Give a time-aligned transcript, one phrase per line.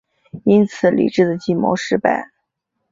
[0.45, 2.31] 因此黎质的计谋失败。